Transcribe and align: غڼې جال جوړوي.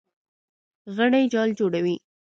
غڼې 0.95 1.21
جال 1.33 1.49
جوړوي. 1.59 1.95